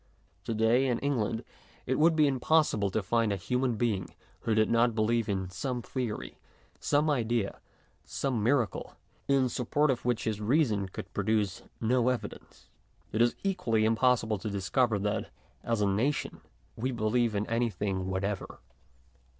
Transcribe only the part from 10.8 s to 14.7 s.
could produce no evidence. It is equally impos sible to